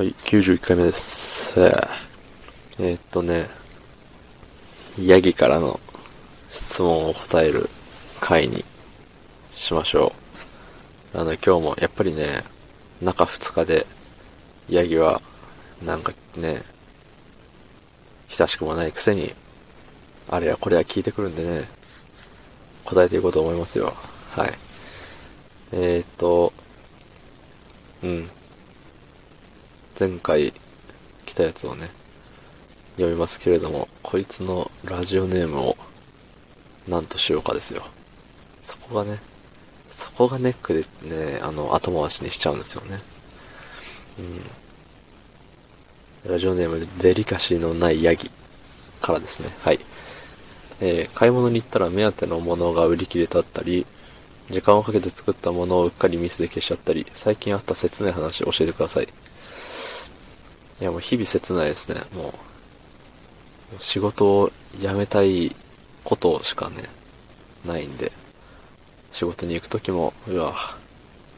[0.00, 1.60] はい、91回目です。
[1.60, 3.48] えーっとね、
[4.98, 5.78] ヤギからの
[6.48, 7.68] 質問を答える
[8.18, 8.64] 回に
[9.52, 10.14] しましょ
[11.14, 11.18] う。
[11.18, 12.42] あの、今日もやっぱりね、
[13.02, 13.86] 中2日で、
[14.70, 15.20] ヤギは、
[15.84, 16.62] なんかね、
[18.30, 19.34] 親しくもないくせに、
[20.30, 21.64] あれやこれや聞いてくるんでね、
[22.86, 23.92] 答えていこうと思いますよ。
[24.30, 24.52] はい。
[25.72, 26.54] えーっと、
[28.02, 28.30] うん。
[30.00, 30.54] 前回
[31.26, 31.90] 来たやつをね、
[32.96, 35.76] 読みますけれども、こいつのラジオネームを
[36.88, 37.82] 何としようかですよ。
[38.62, 39.18] そこがね、
[39.90, 40.80] そこがネックで
[41.14, 43.02] ね、あの、後回しにしちゃうんですよね。
[46.24, 46.30] うん。
[46.32, 48.30] ラジオネーム、デリカシーのないヤギ
[49.02, 49.50] からですね。
[49.62, 49.80] はい。
[50.80, 53.84] えー買い物に行ったら目当てのものが売り切れだったり、
[54.48, 59.08] 時間をかけて作ったものをうっかりミスで消しちゃったり、最近あった切ない話教えてください。
[60.80, 62.00] いやもう日々切ないですね。
[62.14, 62.32] も
[63.76, 65.54] う、仕事を辞めたい
[66.04, 66.84] ことしかね、
[67.66, 68.12] ないんで、
[69.12, 70.54] 仕事に行くときも、うわ、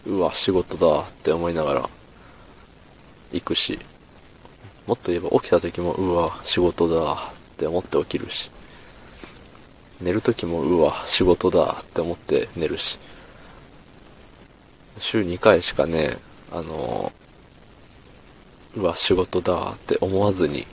[0.07, 1.91] うわ、仕事だって思いながら
[3.33, 3.81] 行くし、
[4.87, 7.17] もっと言えば起きたときも、うわ、仕事だっ
[7.57, 8.51] て思って起きるし、
[10.01, 12.99] 寝るときも、うわ、仕事だって思って寝るし、
[14.99, 16.17] 週2回しかね、
[16.53, 17.22] あのう
[18.77, 20.67] わ、仕事だって思わずに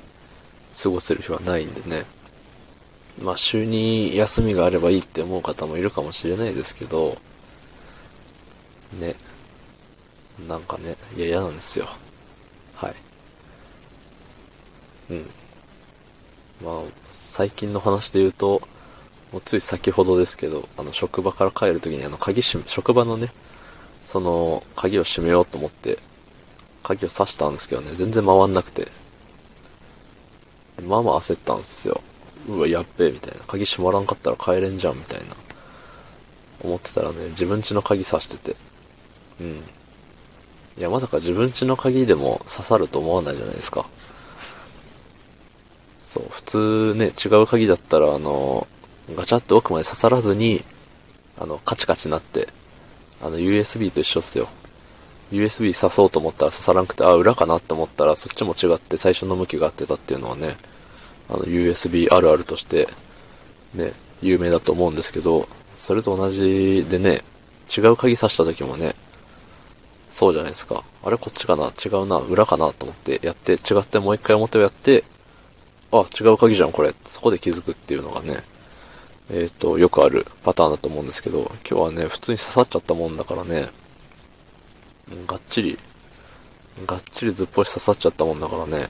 [0.82, 2.06] 過ごせる日はないんでね。
[3.22, 7.18] まあ、週に休みがあればいいって思う方もいるかもしれないですけど、
[9.00, 9.16] ね。
[10.48, 11.88] なんかね、いや、嫌なんですよ。
[12.76, 12.96] はい。
[15.12, 15.30] うん。
[16.64, 18.62] まあ、最近の話で言うと、
[19.32, 23.32] もうつい先ほどですけど、あの、職場から帰るときにあの、鍵閉め、職場のね、
[24.06, 26.00] その、鍵を閉めようと思って、
[26.84, 28.88] 鍵を刺したんですけどね、全然回んなくて。
[30.86, 32.02] まあまあ焦ったんですよ。
[32.48, 33.44] うわ、やっべえ、みたいな。
[33.46, 35.36] 鍵閉まらんかったら帰れんじゃん、みたいな。
[36.64, 38.56] 思ってたらね、自分家の鍵刺してて。
[39.42, 39.64] うん。
[40.78, 43.86] いや、まさか自分家の鍵でも刺さると思わないじゃないですか。
[46.06, 48.68] そう、普通ね、違う鍵だったら、あの、
[49.16, 50.64] ガチャって奥まで刺さらずに、
[51.38, 52.48] あの、カチカチなって、
[53.22, 54.48] あの、USB と一緒っすよ。
[55.32, 60.56] USB 刺そうと思ったら刺さらなくて、あ、裏かなって思ったら、そっちも違って最初の向きが合ってたっていうのはね、
[61.30, 62.88] あの、USB あるあるとして、
[63.74, 65.48] ね、有名だと思うんですけど、
[65.78, 67.22] それと同じでね、
[67.76, 68.96] 違う鍵刺した時もね、
[70.12, 70.84] そうじゃないですか。
[71.04, 71.68] あれこっちかな？
[71.68, 75.04] 違うな裏かなと思ってやって、違ってもう一回表をやって、
[75.92, 76.94] あ、違う鍵じゃんこれ。
[77.06, 78.38] そこで気づくっていうのがね、
[79.32, 83.70] えっ、と、よくあるパターンだと思うんですけど、今日はね、普通に刺さっちゃったもんだからね、
[85.28, 85.78] がっちり、
[86.86, 88.90] がっちりずっぽし刺さっちゃったもんだからね、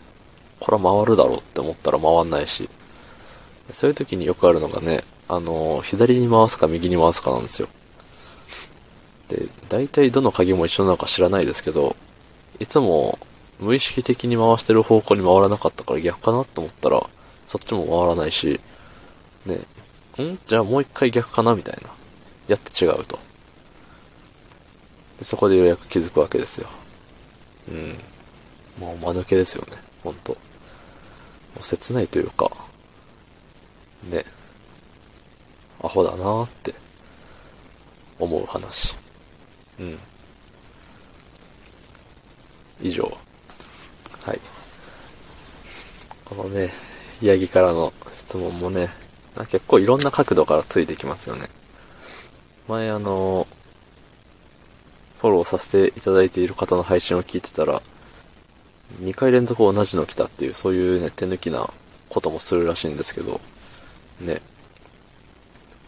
[0.59, 2.69] これは回るだろうって思ったら回んないし、
[3.71, 7.69] そういう時によくあるのがね、あの、左に回すか右に回すかなんですよ。
[9.29, 11.95] で、大体どの鍵も一緒なのか知らないですけど、
[12.59, 13.19] いつも
[13.59, 17.09] 無意識的に回してる方向に回らなかったから逆かなと思ったら、
[17.45, 18.59] そっちも回らないし、
[19.45, 19.55] ね、
[20.23, 20.37] ん？
[20.45, 21.89] じゃあもう一回逆かなみたいな。
[22.47, 23.19] やって違うと。
[25.19, 26.67] でそこでようやく気づくわけですよ。
[27.69, 27.97] うん。
[28.79, 29.77] もう間抜けですよね。
[30.01, 30.31] ほんと。
[30.31, 30.37] も
[31.59, 32.49] う切ないというか、
[34.09, 34.23] ね。
[35.83, 36.73] アホだなーって
[38.17, 38.95] 思う話。
[39.79, 39.99] うん。
[42.81, 43.03] 以上。
[44.23, 44.39] はい。
[46.23, 46.71] このね、
[47.21, 48.89] ヤギからの質問もね、
[49.49, 51.49] 結構いろんな角度からついてきますよね。
[52.67, 53.47] 前あの、
[55.19, 57.81] フォローさせていただいている方の配信を聞いてたら、
[59.01, 61.69] 2回連続同じの来たっていう、そういうね、手抜きな
[62.09, 63.41] こともするらしいんですけど、
[64.21, 64.41] ね。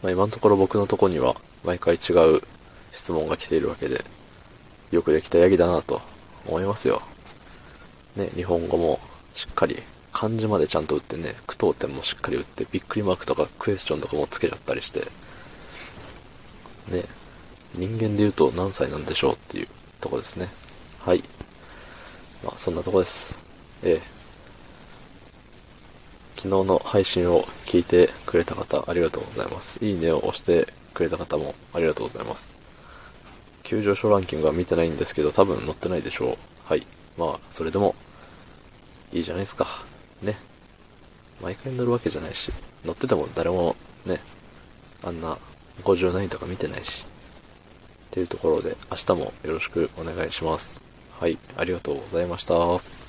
[0.03, 2.41] まあ今のところ僕のとこには毎回違う
[2.91, 4.03] 質問が来ているわけで、
[4.91, 6.01] よくできたヤギだなと
[6.45, 7.01] 思いますよ。
[8.17, 8.99] ね、日本語も
[9.33, 9.81] しっかり、
[10.11, 15.07] 漢字までちゃんと打ってね、句読点もしっかり打って、びっくりマークとかクエスチョンとかもつけちゃったりして、
[16.89, 17.05] ね、
[17.75, 19.67] 人間で言うと何歳なんでしょうっていう
[19.99, 20.49] とこですね。
[20.99, 21.23] はい。
[22.43, 23.37] まあそんなとこです。
[23.83, 24.21] ええ。
[26.35, 29.83] 昨日の配信を聞いてくれた方ありがとうございます。
[29.85, 32.55] いいねを押してくれた方もありがとうございます。
[33.63, 36.37] 急上昇ランキングは見てないんですけど多分載ってないでしょう。
[36.65, 36.85] はい。
[37.17, 37.95] まあそれでも
[39.13, 39.67] いいじゃないですか。
[40.21, 40.35] ね。
[41.41, 42.51] 毎回乗るわけじゃないし、
[42.85, 43.75] 乗ってても誰も
[44.05, 44.19] ね、
[45.03, 45.37] あんな
[45.83, 47.05] 50何位とか見てないし。
[48.11, 50.81] というところで明日もよろしくお願いします。
[51.19, 53.00] はい、ありがとうございました。